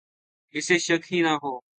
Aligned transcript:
اسے 0.55 0.77
شک 0.79 1.01
ہی 1.11 1.19
نہ 1.21 1.33
ہو 1.43 1.53